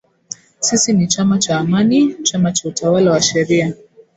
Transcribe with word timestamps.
“Sisi 0.59 0.93
ni 0.93 1.07
chama 1.07 1.37
cha 1.37 1.59
Amani, 1.59 2.13
chama 2.23 2.51
cha 2.51 2.69
utawala 2.69 3.11
wa 3.11 3.21
sheria." 3.21 3.73